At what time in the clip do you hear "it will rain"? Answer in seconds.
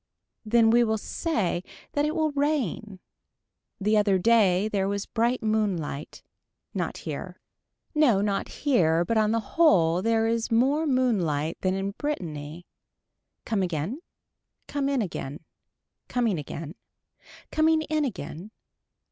2.05-2.99